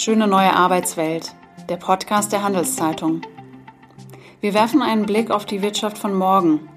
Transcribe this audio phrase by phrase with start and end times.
[0.00, 1.34] Schöne neue Arbeitswelt,
[1.68, 3.20] der Podcast der Handelszeitung.
[4.40, 6.70] Wir werfen einen Blick auf die Wirtschaft von morgen,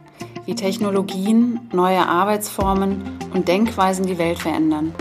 [0.46, 4.94] wie Technologien, neue Arbeitsformen und Denkweisen die Welt verändern.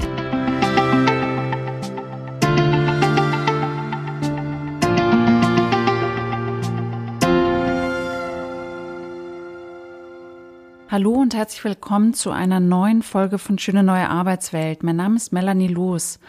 [10.92, 14.82] Hallo und herzlich willkommen zu einer neuen Folge von Schöne neue Arbeitswelt.
[14.82, 16.20] Mein Name ist Melanie Loos.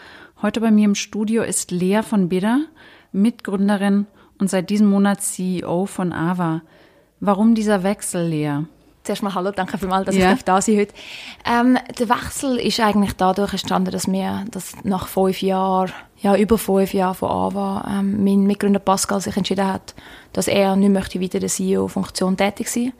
[0.44, 2.66] Heute bei mir im Studio ist Lea von Bidder,
[3.12, 4.04] Mitgründerin
[4.38, 6.60] und seit diesem Monat CEO von AVA.
[7.18, 8.58] Warum dieser Wechsel, Lea?
[9.04, 10.34] Zuerst mal Hallo, danke vielmals, dass ja.
[10.34, 10.92] ich da sein heute.
[11.46, 16.58] Ähm, der Wechsel ist eigentlich dadurch entstanden, dass wir dass nach fünf Jahren, ja über
[16.58, 19.94] fünf Jahren von AVA, ähm, mein Mitgründer Pascal sich entschieden hat,
[20.34, 22.92] dass er nicht möchte weiter in der CEO-Funktion tätig sein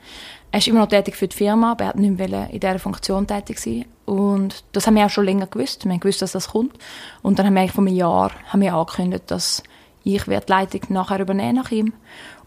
[0.55, 2.79] er ist immer noch tätig für die Firma, aber er hat nicht mehr in dieser
[2.79, 3.83] Funktion tätig sein.
[4.05, 5.85] Und das haben wir auch schon länger gewusst.
[5.85, 6.77] Wir haben gewusst, dass das kommt.
[7.21, 9.63] Und dann haben wir eigentlich vor einem Jahr haben wir angekündigt, dass
[10.03, 11.93] ich die Leitung nachher übernehmen nach ihm.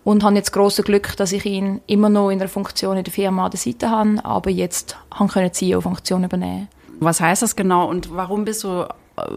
[0.05, 3.13] Und habe jetzt große Glück, dass ich ihn immer noch in der Funktion in der
[3.13, 6.69] Firma an der Seite habe, aber jetzt haben können CEO-Funktion übernehmen.
[7.01, 8.87] Was heißt das genau und warum bist du äh,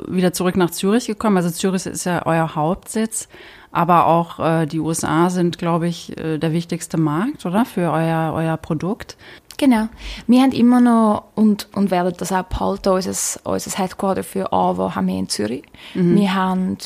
[0.07, 1.37] wieder zurück nach Zürich gekommen?
[1.37, 3.27] Also Zürich ist ja euer Hauptsitz.
[3.73, 7.65] Aber auch äh, die USA sind, glaube ich, äh, der wichtigste Markt, oder?
[7.65, 9.15] Für euer, euer Produkt.
[9.57, 9.87] Genau.
[10.27, 12.89] Wir haben immer noch und, und werden das auch behalten.
[12.89, 15.63] Unser, unser Headquarter für AWA haben wir in Zürich.
[15.93, 16.15] Mhm.
[16.15, 16.77] Wir haben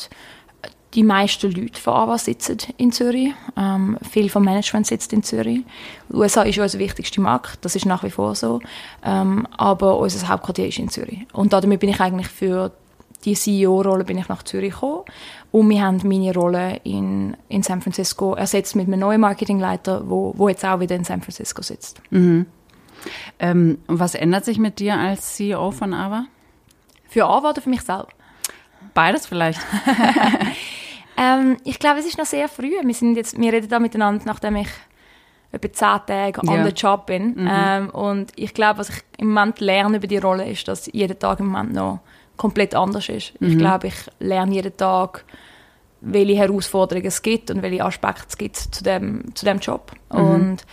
[0.94, 3.34] die meisten Leute von AWA sitzen in Zürich.
[3.56, 5.60] Ähm, viel vom Management sitzt in Zürich.
[6.08, 8.60] Die USA ist unser wichtigster Markt, das ist nach wie vor so.
[9.04, 11.26] Ähm, aber unser Hauptquartier ist in Zürich.
[11.32, 12.72] Und damit bin ich eigentlich für
[13.24, 15.02] die CEO-Rolle bin ich nach Zürich gekommen
[15.50, 20.32] und wir haben meine Rolle in, in San Francisco ersetzt mit einem neuen Marketingleiter, wo,
[20.36, 22.00] wo jetzt auch wieder in San Francisco sitzt.
[22.10, 22.46] Mhm.
[23.38, 26.26] Ähm, was ändert sich mit dir als CEO von AVA?
[27.08, 28.16] Für AVA oder für mich selbst?
[28.94, 29.60] Beides vielleicht.
[31.16, 32.72] ähm, ich glaube, es ist noch sehr früh.
[32.82, 34.68] Wir, sind jetzt, wir reden da miteinander, nachdem ich
[35.52, 36.52] etwa zehn Tage ja.
[36.52, 37.34] on the job bin.
[37.34, 37.48] Mhm.
[37.50, 41.18] Ähm, und ich glaube, was ich im Moment lerne über die Rolle, ist, dass jeden
[41.18, 42.00] Tag im Moment noch
[42.36, 43.40] komplett anders ist.
[43.40, 43.48] Mhm.
[43.48, 45.24] Ich glaube, ich lerne jeden Tag,
[46.00, 49.92] welche Herausforderungen es gibt und welche Aspekte es gibt zu dem, zu dem Job.
[50.12, 50.18] Mhm.
[50.18, 50.66] Und,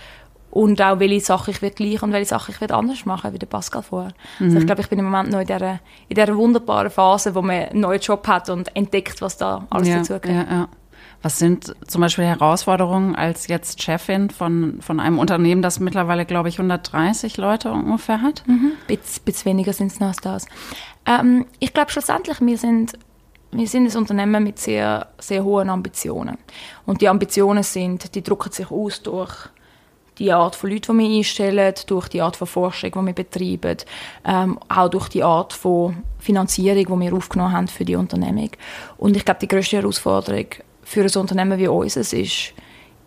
[0.54, 3.40] und auch welche Sachen ich will gleich und welche Sachen ich will anders machen, wie
[3.40, 4.14] der Pascal vorher.
[4.38, 4.46] Mhm.
[4.46, 7.42] Also ich glaube, ich bin im Moment noch in dieser, in dieser wunderbaren Phase, wo
[7.42, 10.48] man einen neuen Job hat und entdeckt, was da alles ja, dazugehört.
[10.48, 10.68] Ja, ja.
[11.24, 16.50] Was sind zum Beispiel Herausforderungen als jetzt Chefin von, von einem Unternehmen, das mittlerweile, glaube
[16.50, 18.44] ich, 130 Leute ungefähr hat?
[18.46, 18.74] Mhm.
[18.86, 20.46] Bisschen, bisschen weniger sind es noch als das.
[21.08, 22.94] Ähm, ich glaube schlussendlich, wir sind,
[23.52, 26.38] wir sind ein Unternehmen mit sehr, sehr hohen Ambitionen.
[26.86, 29.50] Und die Ambitionen sind, die drucken sich aus durch
[30.20, 33.78] die Art von Leuten, die wir einstellen, durch die Art von Forschung, die wir betreiben,
[34.26, 38.52] ähm, auch durch die Art von Finanzierung, die wir aufgenommen haben für die Unternehmung.
[38.98, 40.48] Und ich glaube, die größte Herausforderung
[40.84, 42.54] für ein Unternehmen wie uns ist, ist,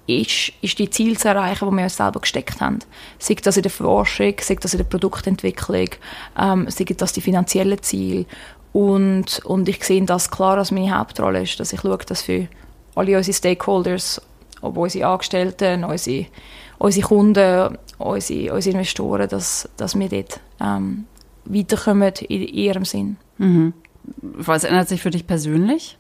[0.07, 2.79] ist die Ziele zu erreichen, die wir uns selber gesteckt haben.
[3.19, 5.89] Sei das in der Forschung, sei das in der Produktentwicklung,
[6.39, 8.27] ähm, sei das die finanziellen Ziele.
[8.73, 12.47] Und, und ich sehe das klar als meine Hauptrolle ist, dass ich schaue, dass für
[12.95, 14.21] alle unsere Stakeholders,
[14.61, 16.27] ob unsere Angestellten, unsere,
[16.79, 21.07] unsere Kunden, unsere, unsere Investoren, dass, dass wir dort ähm,
[21.45, 23.17] weiterkommen in ihrem Sinn.
[23.39, 23.73] Mhm.
[24.21, 25.99] Was ändert sich für dich persönlich?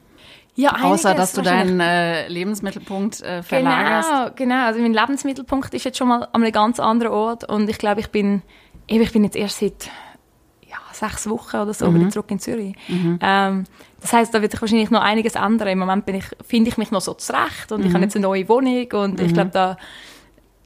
[0.55, 4.09] Ja, Außer, dass du deinen äh, Lebensmittelpunkt äh, verlagerst.
[4.09, 4.67] Genau, genau.
[4.67, 8.01] Also mein Lebensmittelpunkt ist jetzt schon mal an einem ganz anderen Ort und ich glaube,
[8.01, 8.41] ich bin,
[8.87, 9.91] ich bin jetzt erst seit
[10.67, 12.01] ja, sechs Wochen oder so mhm.
[12.01, 12.75] wieder zurück in Zürich.
[12.89, 13.19] Mhm.
[13.21, 13.65] Ähm,
[14.01, 15.69] das heißt, da wird sich wahrscheinlich noch einiges ändern.
[15.69, 17.89] Im Moment bin ich, finde ich mich noch so zurecht und mhm.
[17.89, 19.35] ich habe jetzt eine neue Wohnung und ich mhm.
[19.35, 19.77] glaube, da,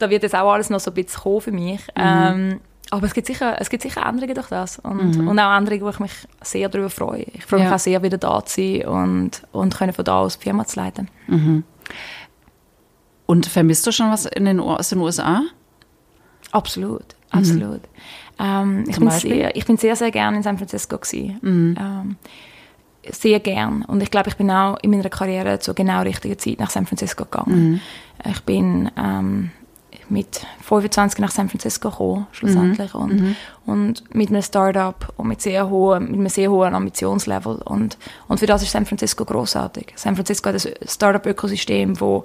[0.01, 1.81] da wird jetzt auch alles noch so ein bisschen kommen für mich.
[1.95, 1.97] Mhm.
[1.97, 4.79] Ähm, aber es gibt sicher, es gibt sicher Änderungen durch das.
[4.81, 5.29] Und, mhm.
[5.29, 6.13] und auch Änderungen, wo ich mich
[6.43, 7.23] sehr darüber freue.
[7.35, 10.39] Ich freue mich auch sehr, wieder da zu sein und, und können von da aus
[10.39, 11.09] die Firma zu leiten.
[11.29, 11.63] Mhm.
[13.27, 15.43] Und vermisst du schon was in den, aus den USA?
[16.51, 17.83] Absolut, absolut.
[17.83, 17.87] Mhm.
[18.41, 21.39] Ähm, ich, bin sehr, ich bin sehr, sehr gerne in San Francisco gewesen.
[21.43, 21.77] Mhm.
[21.79, 22.17] Ähm,
[23.09, 23.83] sehr gern.
[23.83, 26.87] Und ich glaube, ich bin auch in meiner Karriere zur genau richtigen Zeit nach San
[26.87, 27.81] Francisco gegangen.
[28.25, 28.31] Mhm.
[28.31, 29.53] Ich bin ähm,
[30.11, 32.95] mit 25 nach San Francisco gekommen, schlussendlich.
[32.95, 33.01] Mhm.
[33.01, 33.37] Und, mhm.
[33.67, 37.57] und mit einem Startup und mit, sehr hohen, mit einem sehr hohen Ambitionslevel.
[37.65, 37.99] Und,
[38.29, 39.93] und für das ist San Francisco großartig.
[39.97, 42.25] San Francisco hat ein Startup-Ökosystem, wo,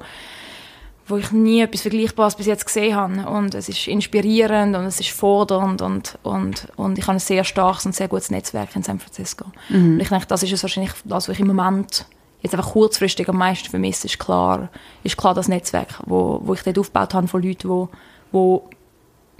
[1.07, 3.29] wo ich nie etwas Vergleichbares bis jetzt gesehen habe.
[3.29, 7.43] Und es ist inspirierend und es ist fordernd und, und, und ich habe ein sehr
[7.43, 9.45] starkes und sehr gutes Netzwerk in San Francisco.
[9.69, 9.93] Mhm.
[9.93, 12.05] Und ich denke, das ist es wahrscheinlich das, was ich im Moment
[12.41, 14.69] jetzt einfach kurzfristig am meisten vermisst, ist klar,
[15.03, 17.89] ist klar das Netzwerk, wo, wo ich dort aufgebaut habe von Leuten, wo,
[18.31, 18.69] wo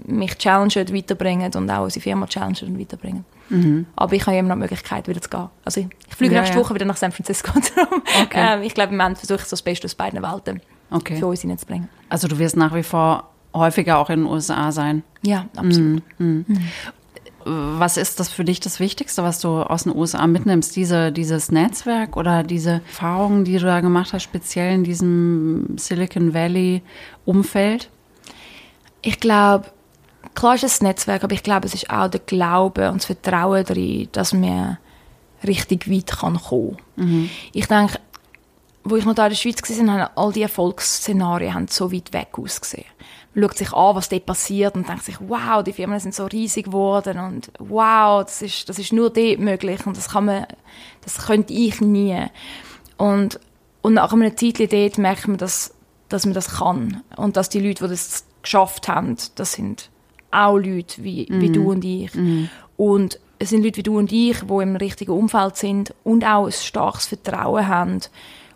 [0.06, 3.26] mich challengen, weiterbringen und auch unsere Firma challengen und weiterbringen.
[3.50, 3.86] Mhm.
[3.96, 5.50] Aber ich habe immer noch die Möglichkeit, wieder zu gehen.
[5.64, 6.64] Also ich, ich fliege ja, nächste ja.
[6.64, 7.52] Woche wieder nach San Francisco.
[8.24, 8.56] okay.
[8.58, 11.18] ähm, ich glaube, im Moment versuche ich so das Beste aus beiden Welten okay.
[11.18, 11.88] für uns hineinzubringen.
[12.10, 15.04] Also du wirst nach wie vor häufiger auch in den USA sein?
[15.22, 16.04] Ja, absolut.
[16.18, 16.46] Mhm.
[16.48, 16.70] Mhm.
[17.48, 20.76] Was ist das für dich das Wichtigste, was du aus den USA mitnimmst?
[20.76, 26.34] Diese, dieses Netzwerk oder diese Erfahrungen, die du da gemacht hast, speziell in diesem Silicon
[26.34, 27.90] Valley-Umfeld?
[29.04, 29.66] Ich glaube,
[30.34, 33.06] klar ist es das Netzwerk, aber ich glaube, es ist auch der Glaube und das
[33.06, 34.80] Vertrauen darin, dass man
[35.46, 37.06] richtig weit kann kommen kann.
[37.06, 37.30] Mhm.
[37.54, 38.00] Ich denke,
[38.84, 42.12] wo ich noch da in der Schweiz war, haben all die Erfolgsszenarien haben so weit
[42.12, 42.86] weg ausgesehen
[43.38, 46.66] schaut sich an, was dort passiert und denkt sich, wow, die Firmen sind so riesig
[46.66, 50.46] geworden und wow, das ist, das ist nur dort möglich und das kann man,
[51.02, 52.18] das könnte ich nie.
[52.98, 53.40] Und,
[53.82, 55.74] und nach einer Zeit dort merkt man, dass,
[56.10, 59.90] dass man das kann und dass die Leute, die das geschafft haben, das sind
[60.32, 61.42] auch Leute wie, mhm.
[61.42, 62.14] wie du und ich.
[62.14, 62.50] Mhm.
[62.78, 66.46] Und es sind Leute wie du und ich, die im richtigen Umfeld sind und auch
[66.46, 68.02] ein starkes Vertrauen haben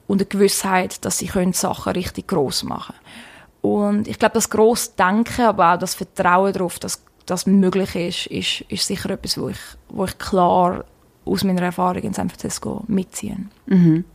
[0.08, 3.29] und eine Gewissheit, dass sie können Sachen richtig groß machen können.
[3.62, 8.28] Und ich glaube, das grosse Denken, aber auch das Vertrauen darauf, dass das möglich ist,
[8.28, 9.60] ist, ist sicher etwas, wo ich,
[9.90, 10.86] wo ich klar
[11.26, 13.38] aus meiner Erfahrung in San Francisco mitziehe.
[13.68, 14.06] Mhm.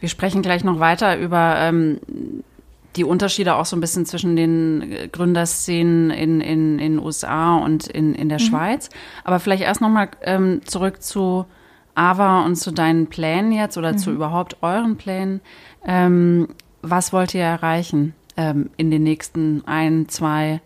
[0.00, 2.00] Wir sprechen gleich noch weiter über ähm,
[2.96, 8.14] die Unterschiede auch so ein bisschen zwischen den Gründerszenen in in, in USA und in,
[8.14, 8.44] in der mhm.
[8.44, 8.90] Schweiz.
[9.24, 11.46] Aber vielleicht erst nochmal ähm, zurück zu
[11.94, 13.98] Ava und zu deinen Plänen jetzt oder mhm.
[13.98, 15.40] zu überhaupt euren Plänen.
[15.86, 16.48] Ähm,
[16.82, 18.14] was wollt ihr erreichen?
[18.36, 20.60] Ähm, in den nächsten ein, zwei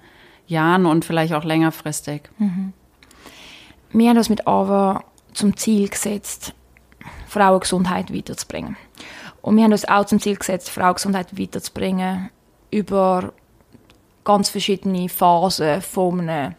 [0.47, 2.23] Jahren und vielleicht auch längerfristig?
[2.39, 2.73] Mhm.
[3.91, 6.55] Wir haben uns mit AVA zum Ziel gesetzt,
[7.29, 8.77] Frauengesundheit weiterzubringen.
[9.43, 12.31] Und wir haben uns auch zum Ziel gesetzt, Frauengesundheit weiterzubringen
[12.71, 13.33] über
[14.25, 16.55] ganz verschiedene Phasen von einem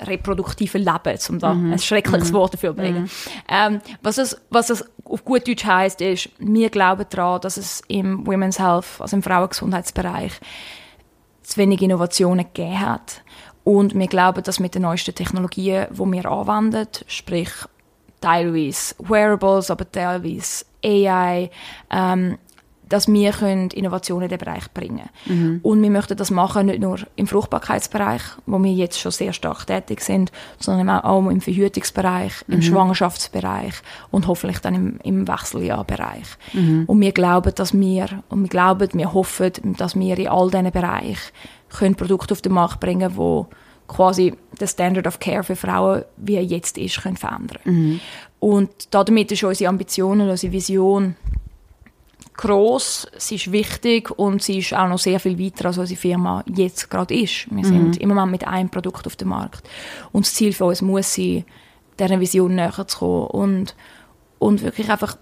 [0.00, 1.72] reproduktiven Leben, um da mhm.
[1.72, 2.36] ein schreckliches mhm.
[2.36, 3.02] Wort dafür zu bringen.
[3.02, 3.10] Mhm.
[3.48, 7.82] Ähm, was, es, was es auf gut Deutsch heißt, ist, wir glauben daran, dass es
[7.88, 10.32] im Women's Health, also im Frauengesundheitsbereich,
[11.42, 13.22] zu wenig Innovationen gegeben hat.
[13.64, 17.50] Und wir glauben, dass mit den neuesten Technologien, die wir anwenden, sprich
[18.20, 21.50] teilweise Wearables, aber teilweise AI,
[21.90, 22.38] ähm,
[22.90, 25.54] dass wir Innovationen in den Bereich bringen können.
[25.54, 25.60] Mhm.
[25.62, 29.66] Und wir möchten das machen, nicht nur im Fruchtbarkeitsbereich, wo wir jetzt schon sehr stark
[29.66, 32.54] tätig sind, sondern auch im Verhütungsbereich, mhm.
[32.54, 33.74] im Schwangerschaftsbereich
[34.10, 36.26] und hoffentlich dann im, im Wechseljahrbereich.
[36.52, 36.84] Mhm.
[36.86, 40.70] Und wir glauben, dass wir, und wir glauben, wir hoffen, dass wir in all diesen
[40.70, 41.16] Bereichen
[41.70, 43.46] können Produkte auf den Markt bringen wo
[43.86, 47.58] quasi der Standard of Care für Frauen, wie er jetzt ist, können verändern.
[47.64, 48.00] Mhm.
[48.38, 51.16] Und damit ist unsere Ambition und unsere Vision,
[52.40, 56.42] groß, sie ist wichtig und sie ist auch noch sehr viel weiter, als unsere Firma
[56.46, 57.46] jetzt gerade ist.
[57.50, 58.00] Wir sind mhm.
[58.00, 59.68] im Moment mit einem Produkt auf dem Markt.
[60.10, 61.44] Und das Ziel für uns muss sein,
[61.98, 63.76] dieser Vision näher zu kommen und,
[64.38, 65.18] und wirklich einfach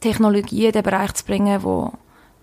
[0.00, 1.94] Technologie in den Bereich zu bringen, wo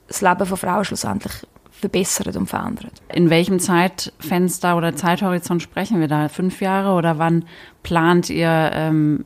[0.08, 2.92] das Leben von Frauen schlussendlich verbessert und verändert.
[3.14, 6.28] In welchem Zeitfenster oder Zeithorizont sprechen wir da?
[6.28, 7.46] Fünf Jahre oder wann
[7.84, 9.24] plant ihr, ähm,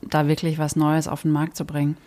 [0.00, 1.98] da wirklich was Neues auf den Markt zu bringen?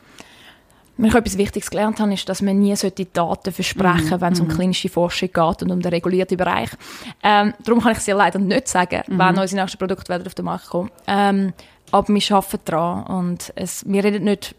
[0.97, 4.33] Wenn ich etwas Wichtiges gelernt habe, ist, dass man nie solche Daten versprechen sollte, wenn
[4.33, 4.51] es um mhm.
[4.51, 6.69] klinische Forschung geht und um den regulierten Bereich.
[7.23, 9.17] Ähm, darum kann ich es dir leider nicht sagen, mhm.
[9.17, 10.91] wann unsere nächsten Produkte auf den Markt kommen.
[11.07, 11.53] Ähm,
[11.91, 14.55] aber wir arbeiten daran und es, wir reden nicht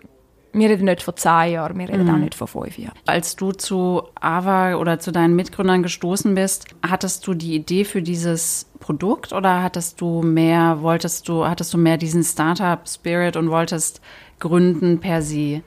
[0.56, 2.14] wir reden nicht von zehn Jahren, wir reden mhm.
[2.14, 2.96] auch nicht von fünf Jahren.
[3.06, 8.02] Als du zu AVA oder zu deinen Mitgründern gestoßen bist, hattest du die Idee für
[8.02, 14.00] dieses Produkt oder hattest du mehr, wolltest du, hattest du mehr diesen Startup-Spirit und wolltest
[14.38, 15.62] gründen per se?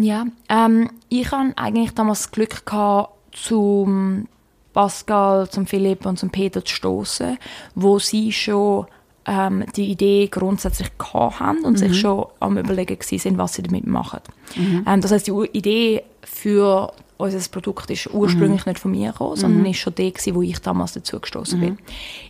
[0.00, 4.26] Ja, ähm, ich hatte eigentlich damals das Glück gehabt, zum
[4.72, 7.38] Pascal, zum Philipp und zum Peter zu stoßen,
[7.74, 8.86] wo sie schon
[9.26, 11.76] ähm, die Idee grundsätzlich haben und mhm.
[11.76, 14.20] sich schon am überlegen sind, was sie damit machen.
[14.56, 14.84] Mhm.
[14.86, 18.70] Ähm, das heißt, die Idee für unser Produkt ist ursprünglich mhm.
[18.70, 19.66] nicht von mir gekommen, sondern mhm.
[19.66, 21.70] ist schon die wo ich damals dazu gestoßen bin.
[21.70, 21.78] Mhm.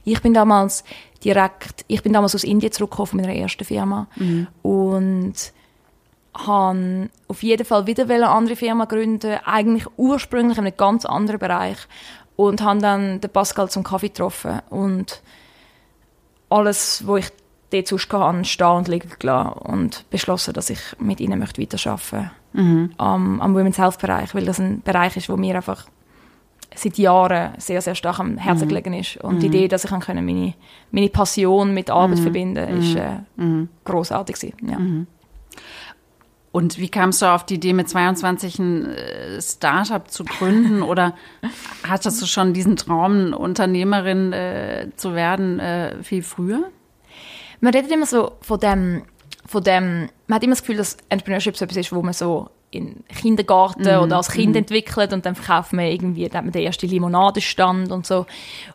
[0.04, 0.84] Ich bin damals
[1.22, 4.46] direkt, ich bin damals aus Indien zurückgekommen von meiner ersten Firma mhm.
[4.62, 5.34] und
[6.46, 11.40] habe auf jeden Fall wieder eine andere Firma gründen, eigentlich ursprünglich in einem ganz anderen
[11.40, 11.78] Bereich
[12.36, 15.22] und habe dann den Pascal zum Kaffee getroffen und
[16.48, 17.30] alles, wo ich
[17.70, 22.30] dort sonst hatte, stehen und liegen gelassen und beschlossen, dass ich mit ihnen möchte weiterarbeiten
[22.52, 22.90] möchte mhm.
[22.96, 25.86] am, am Women's Health Bereich, weil das ein Bereich ist, wo mir einfach
[26.74, 28.68] seit Jahren sehr, sehr stark am Herzen mhm.
[28.68, 29.16] gelegen ist.
[29.18, 29.40] Und mhm.
[29.40, 30.54] die Idee, dass ich meine,
[30.90, 32.22] meine Passion mit Arbeit mhm.
[32.22, 32.96] verbinden kann, ist mhm.
[32.96, 33.68] äh, mhm.
[33.84, 34.54] großartig.
[34.62, 34.78] Ja.
[36.50, 40.82] Und wie kamst du auf die Idee, mit 22 ein äh, Startup zu gründen?
[40.82, 41.14] Oder
[41.86, 46.70] hattest du schon diesen Traum, Unternehmerin äh, zu werden, äh, viel früher?
[47.60, 49.02] man redet immer so von dem,
[49.46, 52.50] von dem, man hat immer das Gefühl, dass Entrepreneurship so etwas ist, wo man so
[52.70, 54.02] in Kindergarten mm.
[54.02, 54.58] oder als Kind mm.
[54.58, 58.26] entwickelt und dann verkauft man irgendwie, dann hat man den ersten Limonadenstand und so.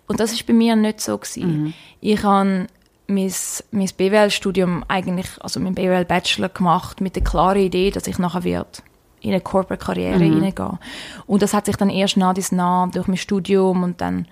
[0.07, 1.65] Und das ist bei mir nicht so gewesen.
[1.65, 1.73] Mm.
[2.01, 2.67] Ich habe
[3.07, 3.31] mein,
[3.71, 8.83] mein BWL-Studium eigentlich, also mein BWL-Bachelor gemacht mit der klaren Idee, dass ich nachher wird
[9.21, 10.35] in eine Corporate-Karriere mhm.
[10.35, 10.79] hineingehen.
[11.25, 14.27] Und das hat sich dann erst nach dies nach durch mein Studium und dann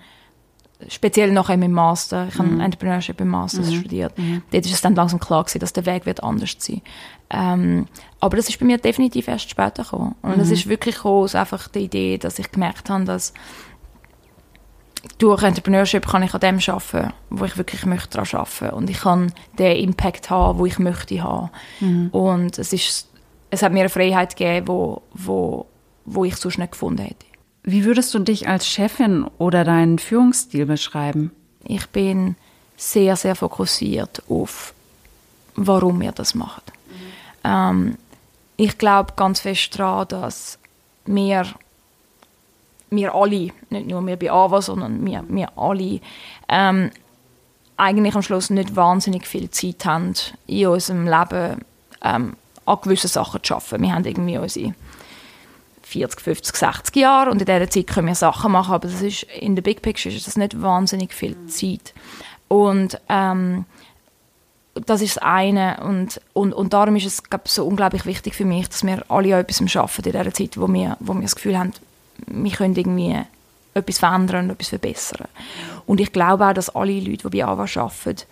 [0.88, 2.52] speziell nachher im Master, ich mhm.
[2.54, 3.72] habe Entrepreneurship im Master mhm.
[3.72, 4.42] studiert, mhm.
[4.50, 6.82] dort ist es dann langsam klar gewesen, dass der Weg wird anders sein.
[7.30, 7.86] Ähm,
[8.20, 10.14] aber das ist bei mir definitiv erst später gekommen.
[10.22, 10.54] Und das mhm.
[10.54, 13.32] ist wirklich aus einfach der Idee, dass ich gemerkt habe, dass
[15.18, 18.74] durch Entrepreneurship kann ich an dem arbeiten, wo ich wirklich möchte daran arbeiten.
[18.74, 21.50] Und ich kann den Impact haben, wo ich möchte haben.
[21.80, 22.08] Mhm.
[22.10, 23.08] Und es, ist,
[23.50, 25.66] es hat mir eine Freiheit gegeben, wo, wo,
[26.04, 27.26] wo ich sonst nicht gefunden hätte.
[27.64, 31.30] Wie würdest du dich als Chefin oder deinen Führungsstil beschreiben?
[31.64, 32.36] Ich bin
[32.76, 34.74] sehr, sehr fokussiert auf,
[35.54, 36.62] warum wir das machen.
[36.88, 37.50] Mhm.
[37.50, 37.98] Ähm,
[38.56, 40.58] ich glaube ganz fest daran, dass
[41.06, 41.46] wir
[42.94, 46.00] wir alle, nicht nur wir bei AWA, sondern wir, wir alle,
[46.48, 46.90] ähm,
[47.76, 50.14] eigentlich am Schluss nicht wahnsinnig viel Zeit haben,
[50.46, 51.64] in unserem Leben
[52.02, 53.82] ähm, an gewissen Sachen zu arbeiten.
[53.82, 54.74] Wir haben irgendwie unsere
[55.82, 59.24] 40, 50, 60 Jahre und in dieser Zeit können wir Sachen machen, aber das ist,
[59.24, 61.92] in der Big Picture ist das nicht wahnsinnig viel Zeit.
[62.48, 63.64] Und ähm,
[64.74, 68.44] das ist das eine und, und, und darum ist es glaub, so unglaublich wichtig für
[68.44, 71.34] mich, dass wir alle an etwas arbeiten in dieser Zeit, wo wir, wo wir das
[71.34, 71.72] Gefühl haben,
[72.26, 73.16] wir können irgendwie
[73.74, 75.28] etwas verändern und etwas verbessern.
[75.86, 78.22] Und ich glaube auch, dass alle Leute, die bei AWA arbeiten,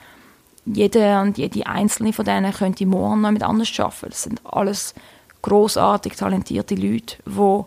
[0.67, 4.11] jeder und jede einzelne von denen könnte morgen noch mit anders arbeiten.
[4.11, 4.95] Das sind alles
[5.43, 7.65] großartig talentierte Leute, die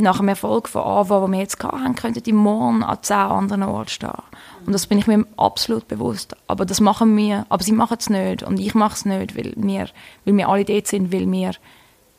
[0.00, 3.62] nach dem Erfolg von AWA, den wir jetzt hatten, könnten die morgen an zehn anderen
[3.64, 4.12] Orten stehen.
[4.64, 6.36] Und das bin ich mir absolut bewusst.
[6.46, 9.54] Aber das machen wir, aber sie machen es nicht und ich mache es nicht, weil
[9.56, 9.88] wir,
[10.24, 11.52] weil wir alle dort sind, weil wir,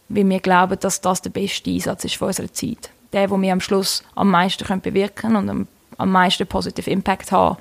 [0.09, 3.53] weil wir glauben, dass das der beste Einsatz ist für unsere Zeit der, wo wir
[3.53, 7.57] am Schluss am meisten können bewirken und am, am meisten positive Impact haben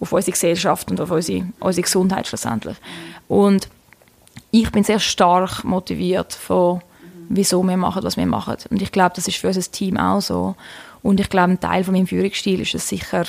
[0.00, 2.76] auf unsere Gesellschaft und auf unsere, unsere Gesundheit schlussendlich.
[3.28, 3.68] Und
[4.50, 6.80] ich bin sehr stark motiviert von,
[7.28, 8.56] wieso wir machen, was wir machen.
[8.70, 10.56] Und ich glaube, das ist für unser Team auch so.
[11.02, 13.24] Und ich glaube, ein Teil von meinem Führungsstil ist es sicher,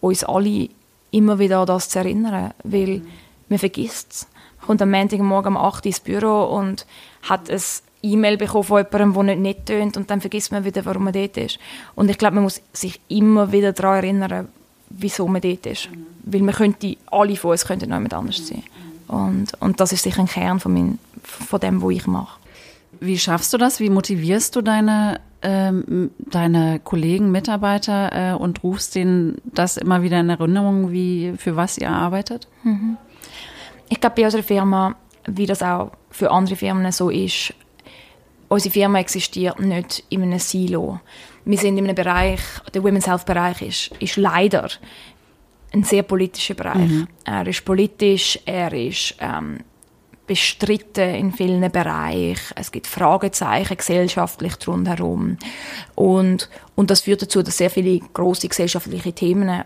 [0.00, 0.68] uns alle
[1.10, 3.02] immer wieder an das zu erinnern, weil
[3.48, 4.26] man vergisst es.
[4.64, 6.86] Kommt am Montagmorgen um 8 Uhr ins Büro und
[7.22, 10.84] hat es E-Mail bekommen von jemandem, der nicht nett tönt und dann vergisst man wieder,
[10.84, 11.58] warum man dort ist.
[11.94, 14.48] Und ich glaube, man muss sich immer wieder daran erinnern,
[14.90, 15.90] wieso man dort ist.
[15.90, 16.06] Mhm.
[16.24, 18.62] Weil man könnte, alle von uns könnten noch jemand anders sein.
[19.08, 22.40] Und, und das ist sicher ein Kern von, mein, von dem, was ich mache.
[23.00, 23.80] Wie schaffst du das?
[23.80, 30.20] Wie motivierst du deine, ähm, deine Kollegen, Mitarbeiter äh, und rufst denen das immer wieder
[30.20, 32.48] in Erinnerung, wie, für was ihr arbeitet?
[32.62, 32.96] Mhm.
[33.88, 34.94] Ich glaube, bei unserer Firma,
[35.26, 37.54] wie das auch für andere Firmen so ist,
[38.52, 41.00] unsere Firma existiert nicht in einem Silo.
[41.44, 42.40] Wir sind in einem Bereich,
[42.72, 44.68] der Women's Health Bereich ist, ist leider
[45.72, 46.90] ein sehr politischer Bereich.
[46.90, 47.08] Mhm.
[47.24, 49.60] Er ist politisch, er ist ähm,
[50.26, 52.54] bestritten in vielen Bereichen.
[52.54, 55.38] Es gibt Fragezeichen gesellschaftlich rundherum.
[55.94, 59.64] Und, und das führt dazu, dass sehr viele große gesellschaftliche Themen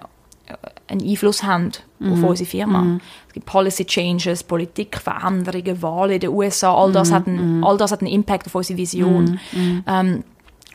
[0.88, 2.12] einen Einfluss haben mhm.
[2.12, 2.83] auf unsere Firma.
[2.83, 3.00] Mhm.
[3.28, 7.14] Es gibt Policy Changes, Politikveränderungen, Wahlen in den USA, all das, mhm.
[7.14, 7.64] hat, einen, mhm.
[7.64, 9.38] all das hat einen Impact auf unsere Vision.
[9.52, 9.61] Mhm.
[9.61, 9.85] Mhm.
[9.87, 10.25] Ähm,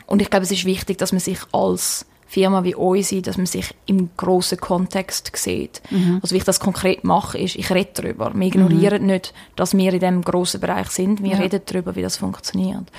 [0.06, 3.46] und ich glaube, es ist wichtig, dass man sich als Firma wie unsere, dass man
[3.46, 5.82] sich im grossen Kontext sieht.
[6.22, 8.32] Also wie ich das konkret mache, ist, ich rede darüber.
[8.34, 11.22] Wir ignorieren nicht, dass wir in diesem grossen Bereich sind.
[11.22, 11.38] Wir ja.
[11.38, 12.90] reden darüber, wie das funktioniert.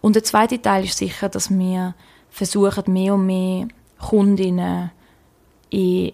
[0.00, 1.94] Und der zweite Teil ist sicher, dass wir
[2.30, 4.90] versuchen, mehr und mehr Kundinnen
[5.68, 6.12] in,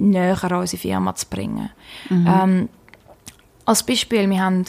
[0.00, 1.68] näher an unsere Firma zu bringen.
[2.08, 2.26] Mhm.
[2.26, 2.70] Ähm,
[3.64, 4.64] als Beispiel, wir haben,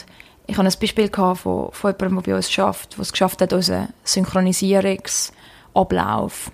[0.46, 3.52] ich hatte ein Beispiel von, von jemandem, der bei uns arbeitet, der es geschafft hat,
[3.52, 6.50] unseren Synchronisierungsablauf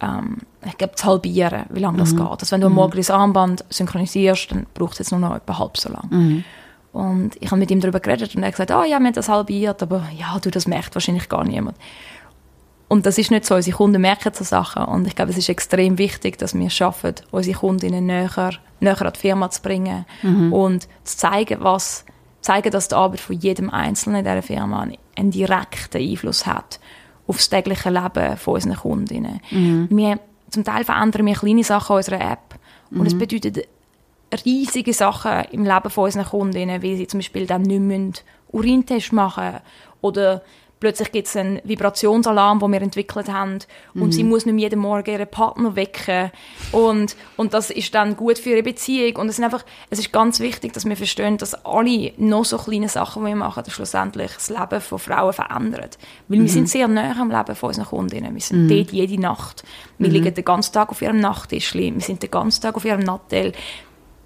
[0.00, 2.18] ähm, ich glaube, zu halbieren, wie lange das mhm.
[2.18, 2.40] geht.
[2.40, 2.74] Also wenn du mhm.
[2.74, 6.08] morgen das Armband synchronisierst, dann braucht es jetzt nur noch etwa halb so lange.
[6.10, 6.44] Mhm.
[6.92, 9.12] Und ich habe mit ihm darüber geredet und er hat gesagt, oh, ja, wir haben
[9.12, 11.76] das halbiert, aber ja, du, das merkt wahrscheinlich gar niemand.
[12.94, 13.56] Und das ist nicht so.
[13.56, 14.84] Unsere Kunden merken so Sachen.
[14.84, 19.02] Und ich glaube, es ist extrem wichtig, dass wir es schaffen, unsere Kundinnen näher, näher
[19.02, 20.52] an die Firma zu bringen mhm.
[20.52, 22.04] und zu zeigen, was,
[22.40, 24.86] zeigen, dass die Arbeit von jedem Einzelnen in dieser Firma
[25.16, 26.78] einen direkten Einfluss hat
[27.26, 29.40] auf das tägliche Leben von unseren Kundinnen.
[29.50, 29.88] Mhm.
[29.90, 30.20] Wir,
[30.50, 32.54] zum Teil verändern wir kleine Sachen an unserer App.
[32.92, 33.18] Und es mhm.
[33.18, 33.66] bedeutet
[34.44, 38.12] riesige Sachen im Leben von unseren Kundinnen, wie sie zum Beispiel dann nicht mehr
[38.52, 39.54] Urintest machen
[40.00, 40.42] oder
[40.84, 43.60] plötzlich gibt es einen Vibrationsalarm, den wir entwickelt haben
[43.94, 46.30] und sie muss nicht jeden Morgen ihren Partner wecken
[46.72, 50.12] und, und das ist dann gut für ihre Beziehung und es, sind einfach, es ist
[50.12, 54.32] ganz wichtig, dass wir verstehen, dass alle noch so kleine Sachen, die wir machen, schlussendlich
[54.34, 55.88] das Leben von Frauen verändern.
[56.28, 58.34] Weil wir sind sehr nah am Leben von unseren Kundinnen.
[58.34, 59.64] Wir sind dort jede Nacht.
[59.96, 61.72] Wir liegen den ganzen Tag auf ihrem Nachttisch.
[61.72, 63.52] Wir sind den ganzen Tag auf ihrem Nattel.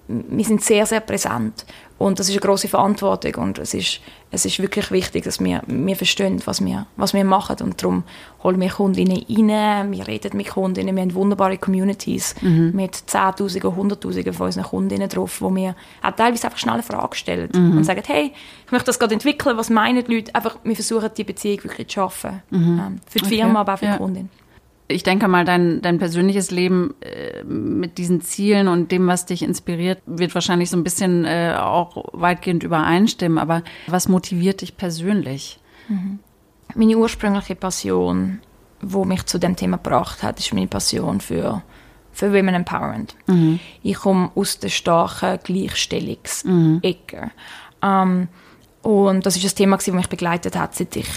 [0.09, 1.67] Wir sind sehr, sehr präsent.
[1.99, 4.01] Und das ist eine große Verantwortung und es ist,
[4.31, 8.05] es ist wirklich wichtig, dass wir, wir verstehen, was wir, was wir machen und darum
[8.45, 12.71] holen wir Kundinnen rein, wir reden mit Kundinnen, wir haben wunderbare Communities mhm.
[12.73, 17.17] mit Zehntausenden, Hunderttausenden von unseren Kundinnen drauf, wo wir auch teilweise einfach schnell eine Frage
[17.17, 17.79] stellen mhm.
[17.79, 18.33] und sagen, hey,
[18.65, 20.33] ich möchte das gerade entwickeln, was meinen die Leute?
[20.37, 22.43] Einfach, wir versuchen, die Beziehung wirklich zu schaffen.
[22.51, 22.59] Mhm.
[22.87, 23.37] Ähm, für die okay.
[23.39, 23.97] Firma, aber auch für die ja.
[23.97, 24.31] Kundin
[24.89, 29.43] ich denke mal, dein, dein persönliches Leben äh, mit diesen Zielen und dem, was dich
[29.43, 33.39] inspiriert, wird wahrscheinlich so ein bisschen äh, auch weitgehend übereinstimmen.
[33.39, 35.61] Aber was motiviert dich persönlich?
[35.89, 36.21] Mhm.
[36.75, 38.41] Meine ursprüngliche Passion,
[38.81, 41.63] wo mich zu dem Thema gebracht hat, ist meine Passion für,
[42.11, 43.15] für Women Empowerment.
[43.27, 43.61] Mhm.
[43.83, 46.43] Ich komme aus der starken Gleichstellungsecke.
[46.43, 47.31] Mhm.
[47.83, 48.29] Ähm,
[48.83, 51.09] und das ist ein Thema, das mich begleitet hat, seit ich,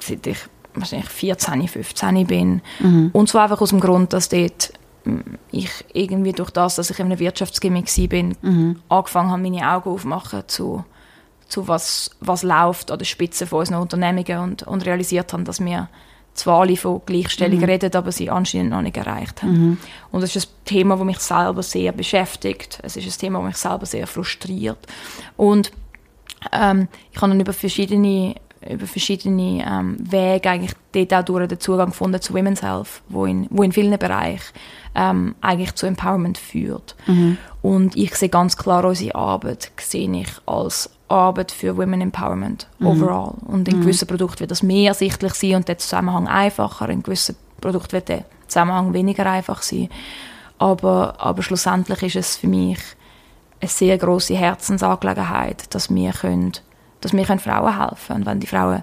[0.00, 0.38] seit ich
[0.80, 2.62] wahrscheinlich 14, 15 bin.
[2.80, 3.10] Mhm.
[3.12, 4.72] Und zwar einfach aus dem Grund, dass dort
[5.04, 8.80] hm, ich irgendwie durch das, dass ich in einem Wirtschaftsgimmick bin, mhm.
[8.88, 10.84] angefangen habe, meine Augen aufzumachen zu,
[11.48, 15.64] zu was, was läuft an der Spitze von unseren Unternehmungen und, und realisiert habe, dass
[15.64, 15.88] wir
[16.34, 17.64] zwar alle von Gleichstellung mhm.
[17.64, 19.52] reden, aber sie anscheinend noch nicht erreicht haben.
[19.52, 19.78] Mhm.
[20.10, 22.78] Und das ist ein Thema, das mich selber sehr beschäftigt.
[22.82, 24.78] Es ist ein Thema, das mich selber sehr frustriert.
[25.36, 25.72] Und
[26.52, 28.36] ähm, ich habe dann über verschiedene
[28.68, 33.24] über verschiedene ähm, Wege eigentlich dort auch durch den Zugang gefunden zu Women's Health, wo
[33.24, 34.52] in, wo in vielen Bereichen
[34.94, 36.94] ähm, eigentlich zu Empowerment führt.
[37.06, 37.38] Mhm.
[37.62, 42.86] Und ich sehe ganz klar unsere Arbeit sehe ich als Arbeit für Women Empowerment mhm.
[42.86, 43.34] overall.
[43.46, 43.80] Und in mhm.
[43.82, 48.08] gewissen Produkten wird das mehr ersichtlich sein und der Zusammenhang einfacher, in gewissen Produkten wird
[48.08, 49.88] der Zusammenhang weniger einfach sein.
[50.58, 52.78] Aber, aber schlussendlich ist es für mich
[53.60, 56.52] eine sehr große Herzensangelegenheit, dass wir können
[57.00, 58.20] dass wir Frauen helfen können.
[58.20, 58.82] Und wenn die Frauen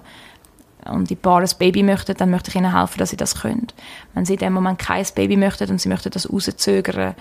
[0.86, 3.66] und die Paare ein Baby möchten, dann möchte ich ihnen helfen, dass sie das können.
[4.14, 7.14] Wenn sie in dem Moment kein Baby möchten und sie möchten das rauszögern,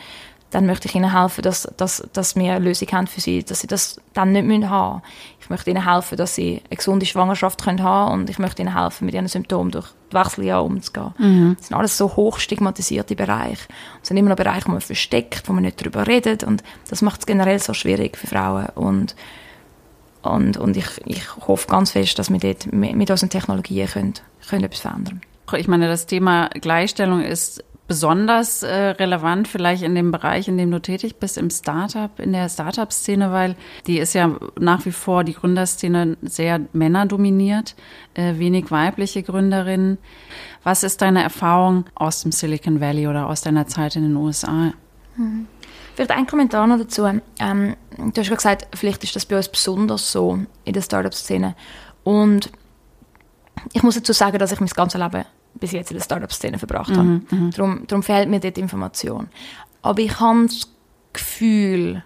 [0.51, 3.59] dann möchte ich ihnen helfen, dass, dass, dass wir eine Lösung haben für sie, dass
[3.59, 5.01] sie das dann nicht müssen haben
[5.41, 8.73] Ich möchte ihnen helfen, dass sie eine gesunde Schwangerschaft können haben und ich möchte ihnen
[8.73, 11.13] helfen, mit ihren Symptomen durch die Wechseljahre umzugehen.
[11.17, 11.55] Mhm.
[11.57, 13.67] Das sind alles so hoch stigmatisierte Bereiche.
[14.01, 17.01] Es sind immer noch Bereiche, wo man versteckt, wo man nicht darüber redet und das
[17.01, 19.15] macht es generell so schwierig für Frauen und
[20.31, 24.13] und, und ich, ich hoffe ganz fest, dass wir dort mit unseren Technologien können,
[24.47, 25.21] können etwas verändern
[25.55, 30.71] Ich meine, das Thema Gleichstellung ist besonders äh, relevant vielleicht in dem Bereich, in dem
[30.71, 33.55] du tätig bist, im Startup, in der Startup-Szene, weil
[33.87, 37.75] die ist ja nach wie vor die Gründerszene sehr männerdominiert,
[38.13, 39.97] äh, wenig weibliche Gründerinnen.
[40.63, 44.73] Was ist deine Erfahrung aus dem Silicon Valley oder aus deiner Zeit in den USA?
[45.15, 45.47] Mhm.
[45.97, 47.05] Vielleicht ein Kommentar noch dazu.
[47.39, 51.55] Ähm, du hast gesagt, vielleicht ist das bei uns besonders so in der Startup-Szene.
[52.03, 52.51] Und
[53.73, 56.91] ich muss dazu sagen, dass ich mein ganzes Leben bis jetzt in der Startup-Szene verbracht
[56.91, 57.01] habe.
[57.01, 59.29] Mhm, mhm, darum, darum fehlt mir dort Information.
[59.81, 60.71] Aber ich habe das
[61.13, 62.03] Gefühl,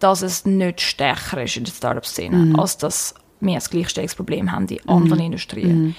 [0.00, 2.58] dass es nicht stärker ist in der Startup-Szene, mhm.
[2.58, 5.26] als dass wir ein Gleichstellungsproblem haben in anderen mhm.
[5.26, 5.82] Industrien.
[5.82, 5.94] Mhm.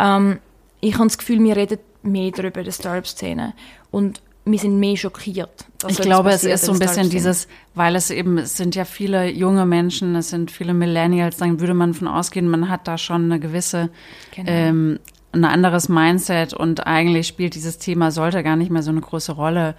[0.00, 0.38] Ähm,
[0.80, 3.54] ich habe das Gefühl, wir reden mehr darüber in der Startup-Szene.
[3.92, 5.64] Und wir sind mehr schockiert.
[5.88, 9.28] Ich glaube, es ist so ein bisschen dieses, weil es eben, es sind ja viele
[9.28, 13.24] junge Menschen, es sind viele Millennials, dann würde man von ausgehen, man hat da schon
[13.24, 13.90] eine gewisse,
[14.34, 14.50] genau.
[14.50, 15.00] ähm,
[15.32, 19.32] ein anderes Mindset und eigentlich spielt dieses Thema, sollte gar nicht mehr so eine große
[19.32, 19.74] Rolle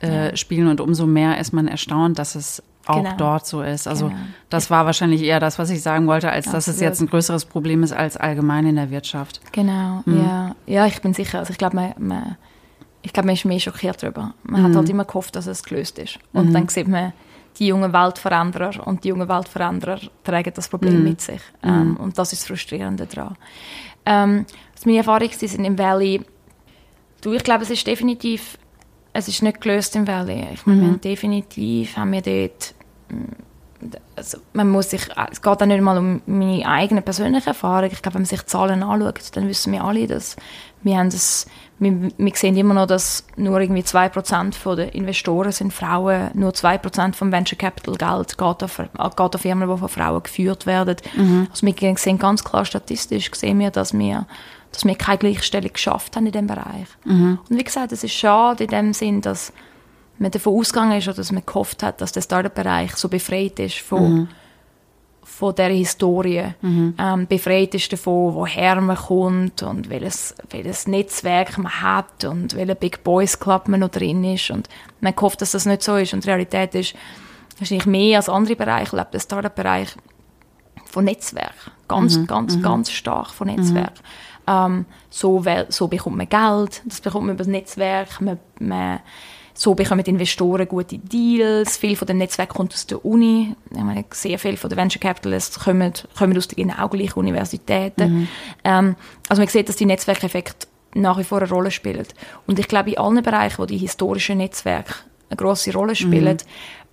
[0.00, 0.36] äh, ja.
[0.36, 3.16] spielen und umso mehr ist man erstaunt, dass es auch genau.
[3.16, 3.88] dort so ist.
[3.88, 4.20] Also genau.
[4.48, 6.56] das war wahrscheinlich eher das, was ich sagen wollte, als Absolut.
[6.56, 9.40] dass es jetzt ein größeres Problem ist als allgemein in der Wirtschaft.
[9.50, 10.18] Genau, mhm.
[10.18, 10.56] ja.
[10.66, 11.40] Ja, ich bin sicher.
[11.40, 12.36] Also ich glaube, man, man
[13.04, 14.34] ich glaube, man ist mehr schockiert darüber.
[14.44, 14.66] Man mhm.
[14.66, 16.18] hat halt immer gehofft, dass es gelöst ist.
[16.32, 16.52] Und mhm.
[16.54, 17.12] dann sieht man,
[17.58, 21.04] die jungen Weltveränderer und die jungen Weltveränderer tragen das Problem mhm.
[21.04, 21.40] mit sich.
[21.62, 21.68] Mhm.
[21.68, 23.36] Ähm, und das ist das Frustrierende daran.
[24.06, 26.22] Ähm, was meine Erfahrungen sind im Valley,
[27.20, 28.58] du, ich glaube, es ist definitiv,
[29.12, 30.46] es ist nicht gelöst im Valley.
[30.54, 31.00] Ich meine, mhm.
[31.00, 32.74] definitiv haben wir dort
[34.16, 37.90] also man muss sich, es geht auch nicht mal um meine eigene persönliche Erfahrung.
[37.92, 40.36] Ich glaube, wenn man sich die Zahlen anschaut, dann wissen wir alle, dass
[40.82, 41.46] wir haben das,
[41.78, 47.14] wir, wir sehen immer noch, dass nur irgendwie 2% der Investoren sind Frauen, nur 2%
[47.14, 50.96] vom Venture Capital Geld geht an, geht an Firmen, die von Frauen geführt werden.
[51.16, 51.48] Mhm.
[51.50, 54.26] Also wir sehen ganz klar statistisch, sehen wir, dass wir
[54.72, 56.88] dass wir keine Gleichstellung geschafft haben in diesem Bereich.
[57.04, 57.38] Mhm.
[57.48, 59.52] Und wie gesagt, es ist schade in dem Sinn, dass
[60.18, 63.78] man davon ausgegangen ist oder dass man gehofft hat, dass der Startup-Bereich so befreit ist
[63.78, 64.28] von, mhm.
[65.22, 66.94] von dieser Historie mhm.
[66.98, 72.74] ähm, befreit ist davon, woher man kommt und welches, welches Netzwerk man hat und welcher
[72.74, 74.68] Big Boys Club man noch drin ist und
[75.00, 76.94] man hofft, dass das nicht so ist und die Realität ist
[77.58, 79.96] wahrscheinlich mehr als andere Bereiche, lebt der Startup-Bereich
[80.86, 82.26] von Netzwerk, ganz, mhm.
[82.26, 82.62] ganz, mhm.
[82.62, 83.94] ganz stark von Netzwerk.
[83.94, 84.04] Mhm.
[84.46, 89.00] Ähm, so, so bekommt man Geld, das bekommt man über das Netzwerk, man, man
[89.54, 91.76] so bekommen Investoren gute Deals.
[91.76, 93.54] Viel von dem Netzwerk kommt aus der Uni.
[93.70, 98.12] Ich meine, sehr viele von den Venture Capitalists kommen, kommen aus den genau gleichen Universitäten.
[98.12, 98.28] Mhm.
[98.64, 98.96] Ähm,
[99.28, 102.06] also man sieht, dass die Netzwerkeffekte nach wie vor eine Rolle spielen.
[102.46, 104.94] Und ich glaube, in allen Bereichen, wo die historischen Netzwerke
[105.30, 106.38] eine grosse Rolle spielen,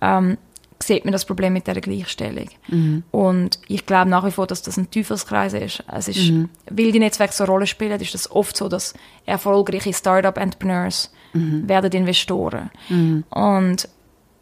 [0.00, 0.38] ähm,
[0.82, 2.48] sieht man das Problem mit der Gleichstellung.
[2.68, 3.04] Mhm.
[3.10, 5.84] Und ich glaube nach wie vor, dass das ein Teufelskreis ist.
[5.92, 6.48] Es ist, mhm.
[6.70, 8.94] weil die Netzwerke so eine Rolle spielen, ist das oft so, dass
[9.24, 11.68] erfolgreiche Startup-Entrepreneurs mhm.
[11.68, 12.70] werden Investoren.
[12.88, 13.24] Mhm.
[13.30, 13.88] Und,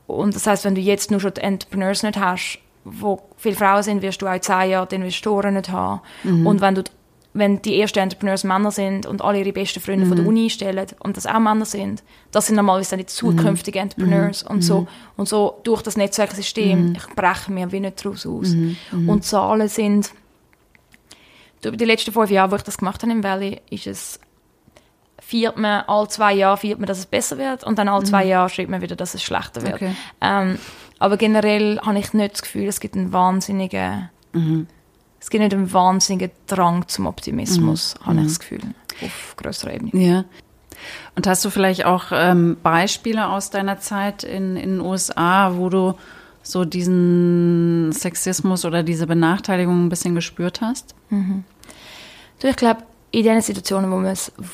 [0.07, 3.83] und das heißt, wenn du jetzt nur schon die Entrepreneurs nicht hast, wo viele Frauen
[3.83, 6.00] sind, wirst du auch in zehn Jahren die Investoren nicht haben.
[6.24, 6.46] Mhm.
[6.46, 6.85] Und wenn du
[7.33, 10.09] wenn die ersten Entrepreneurs Männer sind und alle ihre besten Freunde mhm.
[10.09, 10.31] von der mhm.
[10.31, 13.83] Uni stellen und das auch Männer sind, das sind normalerweise dann die zukünftigen mhm.
[13.85, 14.50] Entrepreneurs mhm.
[14.50, 16.96] und so und so durch das Netzwerksystem mhm.
[17.14, 18.48] brechen wir wie nicht daraus aus.
[18.48, 18.76] Mhm.
[19.09, 20.11] Und Zahlen sind
[21.64, 24.20] über die letzten fünf Jahre, wo ich das gemacht habe im Valley, ist es
[25.31, 28.25] viert man alle zwei Jahre viert man, dass es besser wird und dann alle zwei
[28.25, 29.75] Jahre schreibt man wieder, dass es schlechter wird.
[29.75, 29.95] Okay.
[30.21, 30.59] Ähm,
[30.99, 34.11] aber generell habe ich nicht das Gefühl, es gibt einen wahnsinnigen
[35.21, 38.07] es gibt nicht einen wahnsinnigen Drang zum Optimismus, mhm.
[38.07, 38.29] habe ich mhm.
[38.29, 38.61] das Gefühl,
[39.03, 39.90] auf größerer Ebene.
[39.95, 40.25] Ja.
[41.14, 45.69] Und hast du vielleicht auch ähm, Beispiele aus deiner Zeit in, in den USA, wo
[45.69, 45.95] du
[46.43, 50.95] so diesen Sexismus oder diese Benachteiligung ein bisschen gespürt hast?
[51.11, 51.45] Mhm.
[52.40, 54.03] Du, ich glaube, in den Situationen, wo,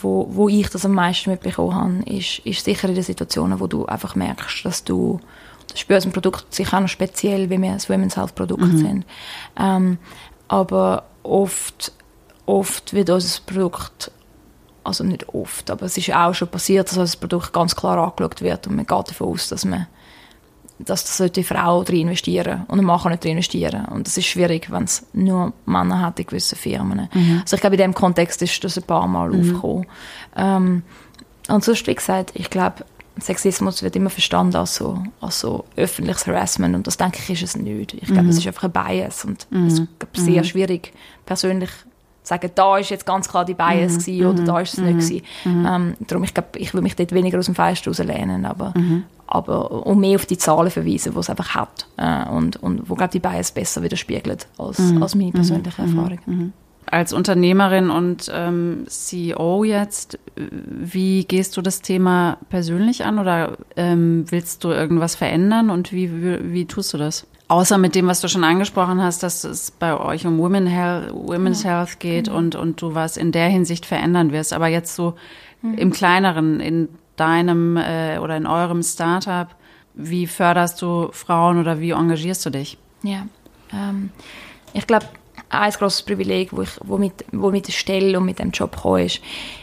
[0.03, 3.66] wo, wo ich das am meisten mitbekommen habe, ist, ist sicher in den Situationen, wo
[3.66, 5.21] du einfach merkst, dass du
[5.69, 8.79] das spürst ein Produkt sicher auch noch speziell, wie wir das Women's Health Produkt mhm.
[8.79, 9.07] sind.
[9.59, 9.99] Ähm,
[10.49, 11.92] aber oft,
[12.47, 14.11] oft wird unser Produkt,
[14.85, 18.40] also nicht oft, aber es ist auch schon passiert, dass unser Produkt ganz klar angeschaut
[18.40, 19.87] wird und man geht davon aus, dass man
[20.79, 23.87] dass das die Frau drin investieren und ein Mann kann nicht drin investieren.
[23.87, 27.09] Und das ist schwierig, wenn es nur Männer hat in gewissen Firmen.
[27.12, 27.41] Mhm.
[27.43, 29.41] Also ich glaube, in dem Kontext ist das ein paar Mal mhm.
[29.41, 29.87] aufgekommen.
[30.37, 30.83] Ähm,
[31.49, 32.85] und sonst, wie gesagt, ich glaube,
[33.19, 37.43] Sexismus wird immer verstanden als so, als so öffentliches Harassment und das denke ich ist
[37.43, 37.95] es nicht.
[37.95, 38.29] Ich glaube, mhm.
[38.29, 39.67] es ist einfach ein Bias und mhm.
[39.67, 40.45] es ist sehr mhm.
[40.45, 40.93] schwierig,
[41.25, 41.71] persönlich
[42.27, 44.27] sagen, da ist jetzt ganz klar die Bias mhm.
[44.27, 45.23] oder da ist es nicht gewesen.
[45.45, 45.67] Mhm.
[45.67, 49.05] Ähm, darum, ich glaube, ich will mich dort weniger aus dem Fenster rauslehnen, aber, mhm.
[49.27, 52.95] aber um mehr auf die Zahlen verweisen, die es einfach hat äh, und, und wo,
[52.95, 56.53] glaube die Bias besser widerspiegelt als, als meine persönliche Erfahrung
[56.89, 64.25] als Unternehmerin und ähm, CEO jetzt, wie gehst du das Thema persönlich an oder ähm,
[64.29, 67.27] willst du irgendwas verändern und wie, wie, wie, tust du das?
[67.49, 71.13] Außer mit dem, was du schon angesprochen hast, dass es bei euch um Women Health,
[71.15, 71.79] Women's ja.
[71.79, 72.37] Health geht mhm.
[72.37, 74.53] und, und du was in der Hinsicht verändern wirst.
[74.53, 75.15] Aber jetzt so
[75.63, 75.75] mhm.
[75.75, 79.49] im Kleineren, in deinem äh, oder in eurem Startup,
[79.95, 82.79] wie förderst du Frauen oder wie engagierst du dich?
[83.03, 83.27] Ja,
[83.73, 84.11] ähm,
[84.73, 85.07] ich glaube,
[85.49, 88.75] ein grosses Privileg, wo, ich, wo, mit, wo mit der Stelle und mit dem Job
[88.75, 89.21] gekommen ist,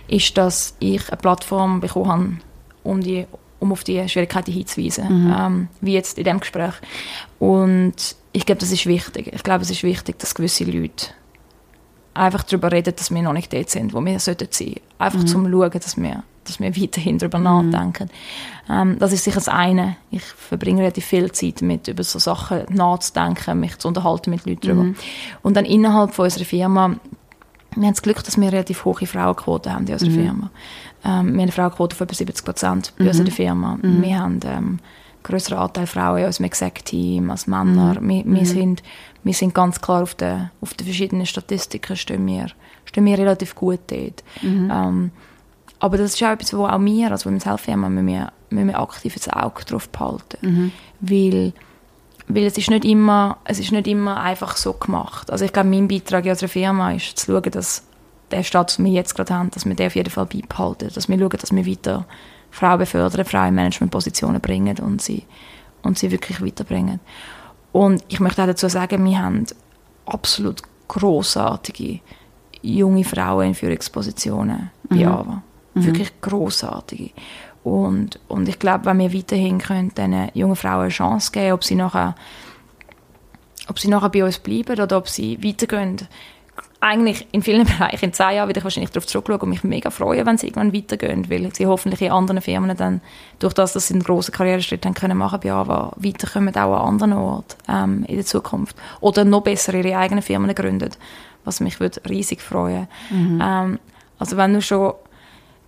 [0.07, 2.37] ist, dass ich eine Plattform bekommen habe,
[2.83, 3.27] um, die,
[3.63, 5.35] um auf die Schwierigkeiten hinzuweisen, mhm.
[5.37, 6.73] ähm, wie jetzt in diesem Gespräch.
[7.39, 9.31] Und ich glaube, das ist wichtig.
[9.33, 11.07] Ich glaube, es ist wichtig, dass gewisse Leute
[12.13, 14.75] einfach darüber reden, dass wir noch nicht dort sind, wo wir sollten sein.
[14.99, 15.27] Einfach mhm.
[15.27, 17.43] zum Schauen, dass wir dass wir weiterhin darüber mhm.
[17.71, 18.09] nachdenken.
[18.69, 19.95] Ähm, das ist sicher das eine.
[20.11, 24.61] Ich verbringe relativ viel Zeit mit über so Sachen nachzudenken, mich zu unterhalten mit Leuten
[24.61, 24.83] darüber.
[24.83, 24.95] Mhm.
[25.41, 26.97] Und dann innerhalb von unserer Firma,
[27.75, 30.15] wir haben das Glück, dass wir eine relativ hohe Frauenquote haben in unserer mhm.
[30.15, 30.51] Firma.
[31.03, 33.27] Ähm, wir haben eine Frauenquote von etwa 70 Prozent bei mhm.
[33.27, 33.77] Firma.
[33.81, 34.01] Mhm.
[34.01, 34.79] Wir haben ähm,
[35.23, 37.99] größeren Anteil Frauen in unserem Exec-Team als Männer.
[37.99, 38.09] Mhm.
[38.09, 38.83] Wir, wir, sind,
[39.23, 42.47] wir sind ganz klar auf den, auf den verschiedenen Statistiken stehen wir,
[42.85, 44.23] stehen wir relativ gut dort.
[44.43, 45.11] Ähm,
[45.79, 48.67] aber das ist auch etwas, wo auch wir als Women's Health Firma müssen wir, müssen
[48.67, 50.37] wir aktiv das Auge drauf behalten.
[50.41, 50.71] Mhm.
[51.01, 51.53] Weil,
[52.33, 55.31] weil es ist nicht immer, es ist nicht immer einfach so gemacht.
[55.31, 57.83] Also ich glaube, mein Beitrag in unserer Firma ist zu schauen, dass
[58.31, 60.89] der Status, den wir jetzt gerade haben, dass wir den auf jeden Fall beibehalten.
[60.93, 62.05] Dass wir schauen, dass wir weiter
[62.51, 65.23] Frauen befördern, Frauen in Managementpositionen bringen und sie,
[65.81, 66.99] und sie wirklich weiterbringen.
[67.71, 69.45] Und ich möchte auch dazu sagen, wir haben
[70.05, 71.99] absolut großartige
[72.61, 75.07] junge Frauen in Führungspositionen bei mhm.
[75.07, 75.43] AWA.
[75.73, 75.85] Mhm.
[75.85, 77.11] Wirklich großartige.
[77.63, 81.63] Und, und ich glaube, wenn wir weiterhin können, diesen jungen Frauen eine Chance geben, ob
[81.63, 82.15] sie nachher,
[83.69, 86.07] ob sie nachher bei uns bleiben oder ob sie weitergehen,
[86.83, 89.89] eigentlich in vielen Bereichen in zehn Jahren werde ich wahrscheinlich darauf zurückschauen und mich mega
[89.89, 92.99] freuen, wenn sie irgendwann weitergehen, weil sie hoffentlich in anderen Firmen dann,
[93.39, 96.87] durch das, dass sie einen grossen Karriereschritt haben können machen bei Java, weiterkommen auch an
[96.89, 98.75] anderen Orten ähm, in der Zukunft.
[98.99, 100.91] Oder noch besser ihre eigenen Firmen gründen,
[101.45, 102.89] was mich würde riesig freuen.
[103.09, 103.39] Mhm.
[103.41, 103.79] Ähm,
[104.19, 104.93] also wenn nur schon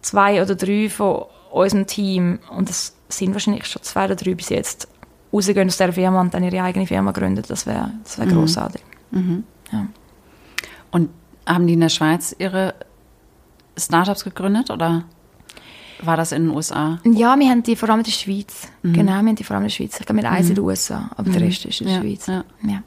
[0.02, 4.50] zwei oder drei von unserem Team, und es sind wahrscheinlich schon zwei oder drei bis
[4.50, 4.88] jetzt,
[5.34, 8.32] rausgehen aus dieser Firma und dann ihre eigene Firma gründen, das wäre das wär mhm.
[8.32, 8.82] großartig.
[9.12, 9.44] Mhm.
[9.72, 9.88] Ja.
[10.92, 11.10] Und
[11.46, 12.76] haben die in der Schweiz ihre
[13.78, 15.04] Startups gegründet oder
[16.02, 17.00] war das in den USA?
[17.04, 18.68] Ja, wir haben die vor allem in der Schweiz.
[18.84, 18.94] Mhm.
[18.94, 20.00] Genau, wir haben die vor allem in der Schweiz.
[20.00, 21.48] Ich glaube, mit eins in den USA, aber der mhm.
[21.48, 22.28] Rest ist in der ja, Schweiz.
[22.28, 22.44] Ja.
[22.64, 22.84] ja.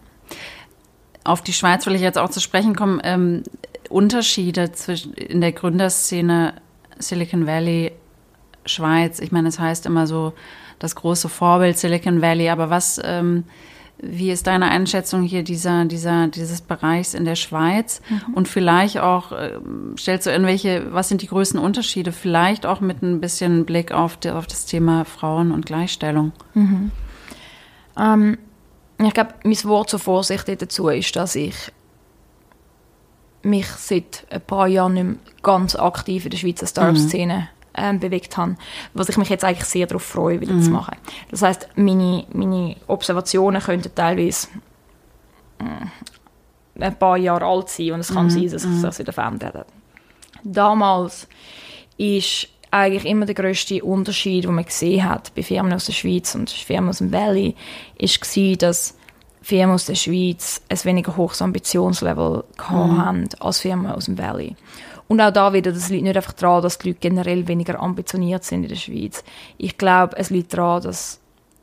[1.25, 3.01] Auf die Schweiz will ich jetzt auch zu sprechen kommen.
[3.05, 3.43] Ähm,
[3.89, 6.55] Unterschiede zwischen in der Gründerszene
[6.99, 7.93] Silicon Valley,
[8.67, 9.21] Schweiz.
[9.21, 10.33] Ich meine, es heißt immer so
[10.79, 13.45] das große Vorbild Silicon Valley, aber was ähm,
[14.01, 18.01] wie ist deine Einschätzung hier dieser, dieser, dieses Bereichs in der Schweiz?
[18.09, 18.35] Mhm.
[18.35, 19.59] Und vielleicht auch, äh,
[19.99, 22.13] stellst du irgendwelche, was sind die größten Unterschiede?
[22.13, 26.33] Vielleicht auch mit ein bisschen Blick auf, die, auf das Thema Frauen und Gleichstellung.
[26.55, 26.93] Mhm.
[27.99, 28.39] Ähm,
[28.99, 31.57] ich glaube, mein Wort zur Vorsicht dazu ist, dass ich
[33.43, 38.01] mich seit ein paar Jahren nicht mehr ganz aktiv in der Schweizer Startup-Szene mhm ähm,
[38.01, 38.57] bewegt habe,
[38.95, 40.63] was ich mich jetzt eigentlich sehr darauf freue, wieder mhm.
[40.63, 40.97] zu machen.
[41.31, 44.49] Das heißt, meine, meine Observationen könnten teilweise
[45.59, 48.31] äh, ein paar Jahre alt sein und es kann mhm.
[48.31, 48.83] sein, dass sich mhm.
[48.83, 49.67] das wieder verändert.
[50.45, 51.27] Damals
[51.97, 56.35] ist eigentlich immer der größte Unterschied, den man gesehen hat bei Firmen aus der Schweiz
[56.35, 57.55] und Firmen aus dem Valley,
[57.97, 58.95] ist gewesen, dass
[59.41, 62.99] Firmen aus der Schweiz ein weniger hohes Ambitionslevel mhm.
[62.99, 64.57] haben als Firmen aus dem Valley.
[65.09, 68.45] Und auch da wieder, das liegt nicht einfach daran, dass die Leute generell weniger ambitioniert
[68.45, 69.25] sind in der Schweiz.
[69.57, 71.19] Ich glaube, es liegt daran, dass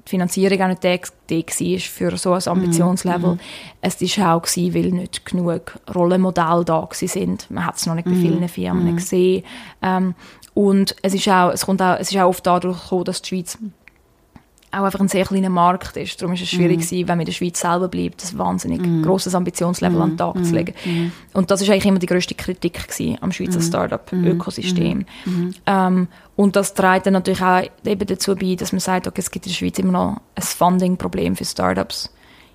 [0.05, 3.35] die Finanzierung auch nicht der, war für so ein Ambitionslevel.
[3.35, 3.39] Mm,
[3.81, 7.49] Es war auch, gewesen, weil nicht genug Rollenmodelle da sind.
[7.51, 8.95] Man hat es noch nicht bei mm, vielen Firmen mm.
[8.95, 9.43] gesehen.
[9.81, 10.15] Ähm,
[10.55, 13.29] und es ist, auch, es, kommt auch, es ist auch oft dadurch gekommen, dass die
[13.29, 13.57] Schweiz
[14.75, 16.21] auch einfach ein sehr kleiner Markt ist.
[16.21, 17.07] Darum ist es schwierig, mm.
[17.07, 19.03] wenn man in der Schweiz selber bleibt, ein wahnsinnig mm.
[19.03, 20.01] grosses Ambitionslevel mm.
[20.01, 20.73] an den Tag zu legen.
[20.85, 21.11] Mm.
[21.33, 22.79] Und das ist eigentlich immer die grösste Kritik
[23.21, 25.05] am Schweizer Startup-Ökosystem.
[25.65, 29.31] Ähm, und das trägt dann natürlich auch eben dazu bei, dass man sagt, okay, es
[29.31, 32.11] gibt in der Schweiz immer noch ein Funding-Problem für Startups.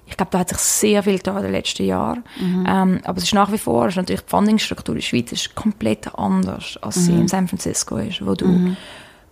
[0.06, 2.24] Ich glaube, da hat sich sehr viel getan in den letzten Jahren.
[2.40, 2.66] Mhm.
[2.68, 5.54] Ähm, aber es ist nach wie vor, ist natürlich die Funding-Struktur in der Schweiz ist
[5.54, 8.74] komplett anders, als sie in San Francisco ist, wo du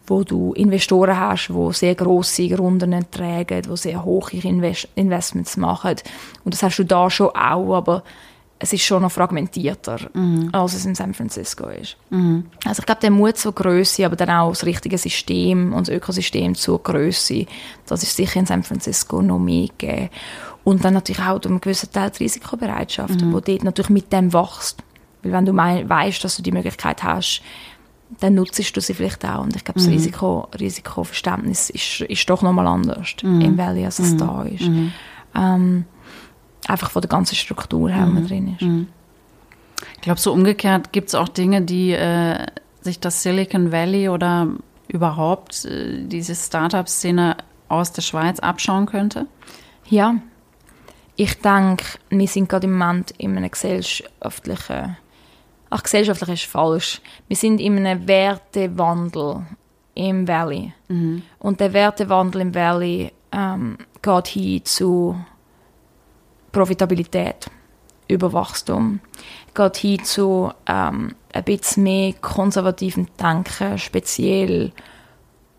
[0.09, 5.97] wo du Investoren hast, die sehr grosse Runden tragen, die sehr hohe Invest Investments machen.
[6.44, 8.03] Und das hast du da schon auch, aber
[8.61, 10.49] es ist schon noch fragmentierter, mhm.
[10.53, 11.97] als es in San Francisco ist.
[12.11, 12.47] Mhm.
[12.64, 15.94] Also ich glaube, der Mut zur Größe, aber dann auch das richtige System und das
[15.94, 17.47] Ökosystem zur Größe,
[17.87, 20.11] das ist sicher in San Francisco noch mehr gegeben.
[20.64, 23.33] Und dann natürlich auch um einen gewissen Teil die Risikobereitschaft, mhm.
[23.33, 24.83] wo dort natürlich mit dem wächst.
[25.23, 27.42] Weil wenn du weißt, dass du die Möglichkeit hast,
[28.21, 29.42] dann nutzt du sie vielleicht auch.
[29.42, 29.94] Und ich glaube, das mhm.
[29.94, 33.40] Risiko, Risikoverständnis ist, ist doch nochmal anders mhm.
[33.40, 34.18] im Valley, als es mhm.
[34.18, 34.62] da ist.
[34.62, 34.92] Mhm.
[35.35, 35.85] Ähm,
[36.66, 38.27] einfach von der ganzen Struktur her, mhm.
[38.27, 38.62] drin ist.
[38.62, 38.88] Mhm.
[39.94, 42.47] Ich glaube, so umgekehrt gibt es auch Dinge, die äh,
[42.81, 44.49] sich das Silicon Valley oder
[44.88, 47.37] überhaupt äh, diese Startup-Szene
[47.68, 49.27] aus der Schweiz abschauen könnte?
[49.87, 50.16] Ja.
[51.16, 54.97] Ich denke, wir sind gerade im Moment in einem gesellschaftlichen
[55.70, 57.00] Ach, gesellschaftlich ist falsch.
[57.26, 59.46] Wir sind in einem Wertewandel
[59.94, 60.72] im Valley.
[60.88, 61.22] Mhm.
[61.38, 65.16] Und der Wertewandel im Valley ähm, geht hin zu
[66.52, 67.50] Profitabilität
[68.07, 69.00] über Wachstum.
[69.54, 74.72] Geht hin zu ähm, ein bisschen mehr konservativem Denken, speziell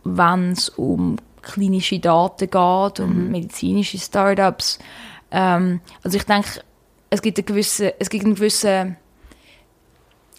[0.04, 3.32] wenn es um klinische Daten geht, um mhm.
[3.32, 4.80] medizinische Startups.
[5.32, 6.62] Ähm, also ich denke,
[7.10, 8.98] es gibt, eine gewisse, es gibt einen gewissen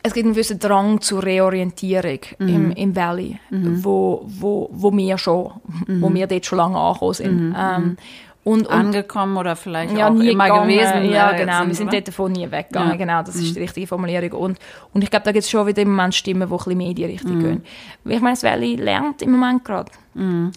[0.03, 2.49] es gibt einen gewissen Drang zur Reorientierung mhm.
[2.49, 3.85] im, im Valley, mhm.
[3.85, 5.53] wo, wo, wo wir schon,
[5.87, 6.03] mhm.
[6.03, 7.49] wo wir dort schon lange angekommen sind.
[7.49, 7.57] Mhm.
[7.59, 7.97] Ähm, mhm.
[8.45, 10.69] und, und, Angekommen oder vielleicht ja, auch nie immer gegangen.
[10.69, 11.11] gewesen.
[11.11, 11.67] Ja, genau.
[11.67, 12.93] Wir sind dort davon nie weggegangen.
[12.93, 12.97] Ja.
[12.97, 13.55] Genau, das ist mhm.
[13.55, 14.33] die richtige Formulierung.
[14.33, 14.59] Und,
[14.95, 16.89] und ich glaube, da gibt es schon wieder im Moment Stimmen, die ein bisschen mehr
[16.89, 17.63] in die Richtung gehen.
[18.07, 19.93] Ich meine, das Valley lernt im Moment gerade.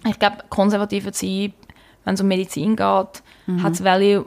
[0.08, 1.54] Ich glaube, konservativer zu sein,
[2.06, 4.22] wenn es um Medizin geht, hat das Valley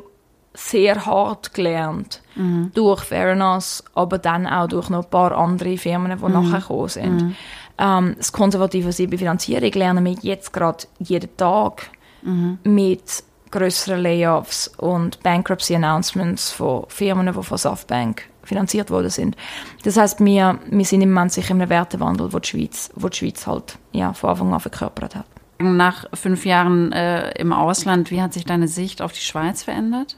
[0.56, 2.22] sehr hart gelernt.
[2.34, 2.72] Mhm.
[2.74, 6.32] Durch Fairness, aber dann auch durch noch ein paar andere Firmen, die mhm.
[6.32, 7.22] nachher gekommen sind.
[7.22, 7.36] Mhm.
[7.78, 11.90] Ähm, das konservative Finanzierung lernen wir jetzt gerade jeden Tag
[12.22, 12.58] mhm.
[12.64, 19.36] mit größeren Layoffs und Bankruptcy-Announcements von Firmen, die von Softbank finanziert worden sind.
[19.82, 23.08] Das heißt, wir, wir sind im Moment sicher in einem Wertewandel, wo die Schweiz, wo
[23.08, 25.26] die Schweiz halt ja, von Anfang an verkörpert hat.
[25.58, 30.16] Nach fünf Jahren äh, im Ausland, wie hat sich deine Sicht auf die Schweiz verändert?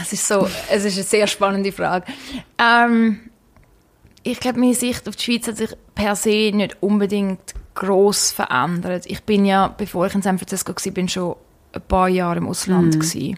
[0.00, 2.06] Es ist so, es ist eine sehr spannende Frage.
[2.58, 3.30] Ähm,
[4.22, 9.06] ich glaube, meine Sicht auf die Schweiz hat sich per se nicht unbedingt groß verändert.
[9.06, 11.36] Ich bin ja, bevor ich in San Francisco war, bin schon
[11.72, 13.36] ein paar Jahre im Ausland mhm.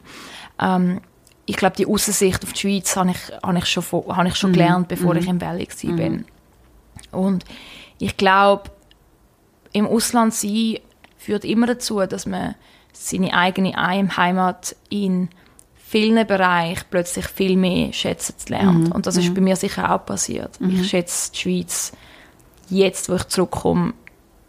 [0.61, 1.01] ähm,
[1.47, 4.51] ich glaube, die Aussicht auf die Schweiz habe ich, habe ich schon, habe ich schon
[4.51, 4.55] mhm.
[4.55, 5.21] gelernt, bevor mhm.
[5.21, 6.11] ich in Valley war.
[6.11, 6.25] Mhm.
[7.13, 7.45] Und
[7.99, 8.71] ich glaube,
[9.73, 10.79] im Ausland sein
[11.19, 12.55] führt immer dazu, dass man
[12.93, 13.77] seine eigene
[14.17, 15.29] Heimat in
[15.89, 18.89] vielen Bereichen plötzlich viel mehr schätzen lernt.
[18.89, 18.93] Mhm.
[18.93, 19.35] Und das ist mhm.
[19.35, 20.61] bei mir sicher auch passiert.
[20.61, 20.71] Mhm.
[20.71, 21.93] Ich schätze die Schweiz
[22.69, 23.95] jetzt, wo ich zurückkomme,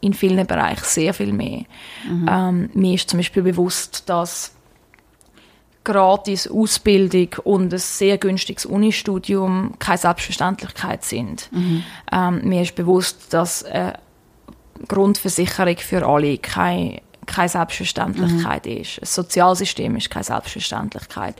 [0.02, 1.66] in vielen Bereichen sehr viel mehr.
[2.10, 2.30] Mhm.
[2.30, 4.52] Ähm, mir ist zum Beispiel bewusst, dass
[5.84, 11.50] gratis Ausbildung und ein sehr günstiges Unistudium keine Selbstverständlichkeit sind.
[11.52, 11.84] Mhm.
[12.12, 13.94] Ähm, mir ist bewusst, dass eine
[14.88, 18.78] Grundversicherung für alle keine keine Selbstverständlichkeit mhm.
[18.78, 19.02] ist.
[19.02, 21.36] Das Sozialsystem ist keine Selbstverständlichkeit.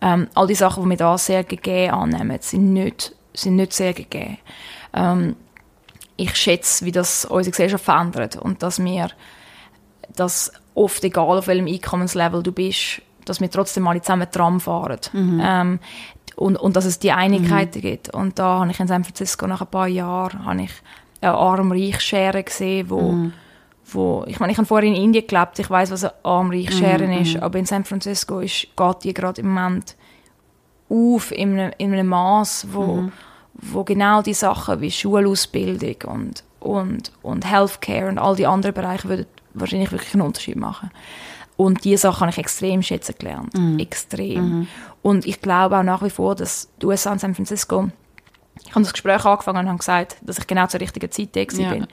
[0.00, 3.92] Ähm, all die Sachen, die wir da sehr gegeben annehmen, sind nicht, sind nicht sehr
[3.92, 4.38] gegeben.
[4.92, 5.36] Ähm,
[6.16, 9.08] ich schätze, wie das unsere Gesellschaft verändert und dass wir,
[10.14, 15.00] dass oft, egal auf welchem Einkommenslevel du bist, dass wir trotzdem alle zusammen Tram fahren.
[15.12, 15.42] Mhm.
[15.42, 15.78] Ähm,
[16.36, 17.80] und, und dass es die Einigkeit mhm.
[17.80, 18.14] gibt.
[18.14, 20.72] Und da habe ich in San Francisco nach ein paar Jahren habe ich
[21.20, 23.32] eine arm-reich-Schere gesehen, wo mhm
[23.94, 27.22] wo, ich meine, ich habe vorher in Indien gelebt, ich weiß, was eine arm-reich-Schere mm,
[27.22, 29.96] ist, aber in San Francisco ist, geht die gerade im Moment
[30.88, 33.12] auf in einem, in einem Maß, wo, mm.
[33.54, 39.08] wo genau die Sachen wie Schulausbildung und, und, und Healthcare und all die anderen Bereiche
[39.08, 40.90] würden wahrscheinlich wirklich einen Unterschied machen.
[41.56, 43.52] Und diese Sachen habe ich extrem schätzen gelernt.
[43.54, 43.78] Mm.
[43.78, 44.44] Extrem.
[44.44, 44.66] -hmm.
[45.02, 47.90] Und ich glaube auch nach wie vor, dass die USA und San Francisco
[48.66, 51.40] ich habe das Gespräch angefangen und habe gesagt, dass ich genau zur richtigen Zeit da
[51.40, 51.70] ja.
[51.70, 51.86] bin.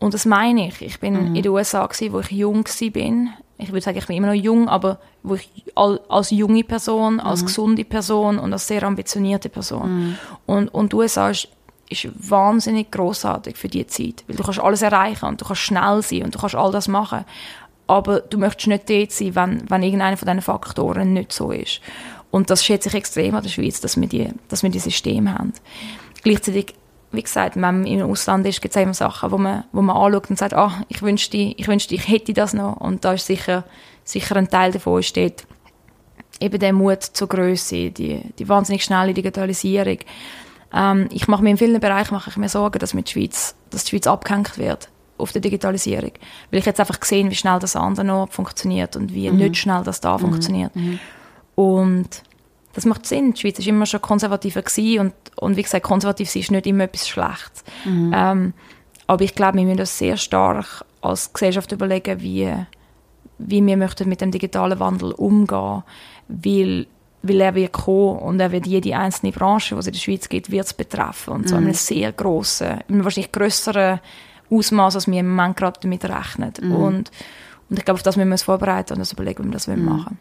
[0.00, 0.80] Und das meine ich.
[0.80, 1.36] Ich bin mhm.
[1.36, 3.30] in den USA, gewesen, wo ich jung bin.
[3.58, 7.42] Ich würde sagen, ich bin immer noch jung, aber wo ich als junge Person, als
[7.42, 7.46] mhm.
[7.46, 9.92] gesunde Person und als sehr ambitionierte Person.
[9.92, 10.16] Mhm.
[10.46, 11.48] Und, und die USA ist,
[11.90, 16.02] ist wahnsinnig großartig für diese Zeit, weil du kannst alles erreichen und du kannst schnell
[16.02, 17.26] sein und du kannst all das machen.
[17.86, 21.80] Aber du möchtest nicht dort sein, wenn, wenn irgendeiner von diesen Faktoren nicht so ist.
[22.30, 25.34] Und das schätze ich extrem an der Schweiz, dass wir die, dass wir die Systeme
[25.34, 25.52] haben.
[26.22, 26.74] Gleichzeitig
[27.12, 29.96] wie gesagt, wenn man im Ausland ist, gibt es immer Sachen, wo man, wo man
[29.96, 32.76] anschaut und sagt, ah, ich wünschte, ich wünschte, ich hätte das noch.
[32.76, 33.64] Und da ist sicher,
[34.04, 35.46] sicher ein Teil davon steht
[36.40, 39.98] eben der Mut zur Größe, die, die wahnsinnig schnelle Digitalisierung.
[40.72, 43.84] Ähm, ich mache mir in vielen Bereichen mache ich mir Sorgen, dass, mit Schweiz, dass
[43.84, 46.12] die Schweiz abgehängt wird auf der Digitalisierung.
[46.50, 49.36] Weil ich jetzt einfach gesehen, wie schnell das andere noch funktioniert und wie mhm.
[49.36, 50.20] nicht schnell das da mhm.
[50.20, 50.74] funktioniert.
[50.74, 50.98] Mhm.
[51.54, 52.22] Und
[52.72, 53.32] das macht Sinn.
[53.32, 56.66] Die Schweiz war immer schon konservativer gewesen und, und wie gesagt, konservativ sein ist nicht
[56.66, 57.64] immer etwas Schlechtes.
[57.84, 58.12] Mhm.
[58.14, 58.54] Ähm,
[59.06, 62.52] aber ich glaube, wir müssen das sehr stark als Gesellschaft überlegen, wie,
[63.38, 65.82] wie wir möchten mit dem digitalen Wandel umgehen,
[66.28, 66.86] weil,
[67.22, 70.28] weil er wird kommen und er wird jede einzelne Branche, die es in der Schweiz
[70.28, 71.62] gibt, wird es betreffen und so mhm.
[71.62, 74.00] in einem sehr grossen, in einem wahrscheinlich grösseren
[74.48, 76.52] Ausmaß, als wir im Moment gerade damit rechnen.
[76.60, 76.72] Mhm.
[76.76, 77.10] Und,
[77.68, 79.66] und ich glaube, auf das müssen wir uns vorbereiten und uns überlegen, wie wir das
[79.66, 79.84] mhm.
[79.84, 80.18] machen wollen.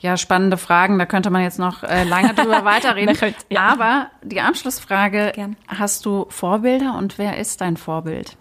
[0.00, 0.98] Ja, spannende Fragen.
[0.98, 3.16] Da könnte man jetzt noch äh, lange drüber weiterreden.
[3.16, 3.72] könnt, ja.
[3.72, 5.56] Aber die Anschlussfrage: Gern.
[5.66, 8.36] Hast du Vorbilder und wer ist dein Vorbild?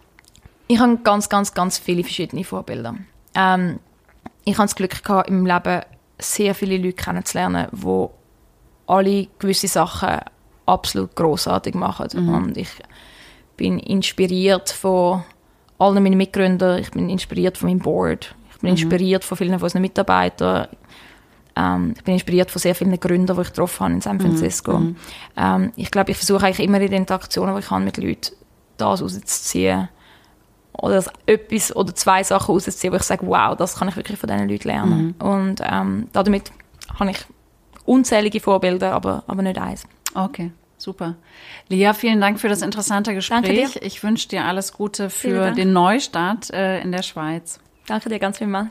[0.67, 2.95] Ich habe ganz, ganz, ganz viele verschiedene Vorbilder.
[3.33, 3.79] Ähm,
[4.43, 5.81] ich habe das Glück gehabt, im Leben
[6.19, 8.07] sehr viele Leute kennenzulernen, die
[8.87, 10.19] alle gewisse Sachen
[10.65, 12.07] absolut großartig machen.
[12.13, 12.33] Mhm.
[12.33, 12.69] Und ich
[13.55, 15.23] bin inspiriert von
[15.79, 16.79] allen meinen Mitgründern.
[16.79, 18.35] Ich bin inspiriert von meinem Board.
[18.51, 18.77] Ich bin mhm.
[18.77, 20.67] inspiriert von vielen von unseren Mitarbeitern.
[21.57, 24.77] Ähm, ich bin inspiriert von sehr vielen Gründern, die ich getroffen habe in San Francisco.
[24.77, 24.95] Mhm.
[25.35, 28.35] Ähm, ich glaube, ich versuche eigentlich immer in den Interaktionen, die ich habe mit Leuten,
[28.77, 29.89] das rauszuziehen.
[30.73, 34.29] Oder etwas oder zwei Sachen rauszuziehen, wo ich sage, wow, das kann ich wirklich von
[34.29, 35.15] diesen Leuten lernen.
[35.19, 35.27] Mhm.
[35.27, 36.51] Und ähm, damit
[36.99, 37.17] habe ich
[37.85, 39.87] unzählige Vorbilder, aber, aber nicht eins.
[40.13, 40.51] Okay.
[40.79, 41.15] Super.
[41.69, 43.41] Lia, vielen Dank für das interessante Gespräch.
[43.41, 43.81] Danke dir.
[43.81, 47.59] Ich wünsche dir alles Gute für den Neustart äh, in der Schweiz.
[47.87, 48.67] Danke dir ganz vielmals.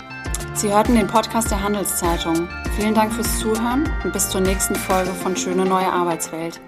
[0.55, 2.49] Sie hörten den Podcast der Handelszeitung.
[2.79, 6.61] Vielen Dank fürs Zuhören und bis zur nächsten Folge von Schöne neue Arbeitswelt.